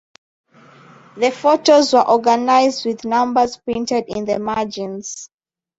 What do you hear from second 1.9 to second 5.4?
were organized with numbers printed in the margins.